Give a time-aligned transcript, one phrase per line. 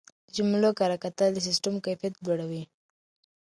[0.27, 2.63] د جملو کره کتل د سیسټم کیفیت لوړوي.